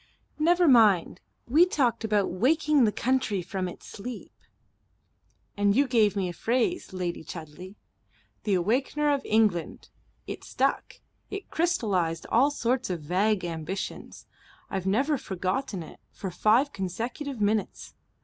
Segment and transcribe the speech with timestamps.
[0.39, 1.21] "Never mind.
[1.47, 4.33] We talked about waking the country from its sleep."
[5.55, 7.75] "And you gave me a phrase, Lady Chudley
[8.41, 9.89] 'the Awakener of England.'
[10.25, 11.01] It stuck.
[11.29, 14.25] It crystallized all sorts of vague ambitions.
[14.71, 17.93] I've never forgotten it for five consecutive minutes.